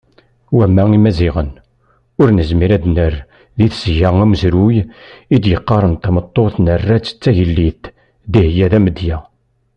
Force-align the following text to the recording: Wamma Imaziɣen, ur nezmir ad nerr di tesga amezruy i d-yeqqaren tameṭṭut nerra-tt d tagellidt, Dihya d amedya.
Wamma 0.57 0.83
Imaziɣen, 0.97 1.51
ur 2.21 2.27
nezmir 2.31 2.71
ad 2.75 2.85
nerr 2.95 3.15
di 3.57 3.67
tesga 3.73 4.09
amezruy 4.23 4.77
i 5.35 5.37
d-yeqqaren 5.43 5.95
tameṭṭut 6.03 6.55
nerra-tt 6.65 7.15
d 7.15 7.19
tagellidt, 7.21 7.83
Dihya 8.33 8.67
d 8.71 8.73
amedya. 8.77 9.17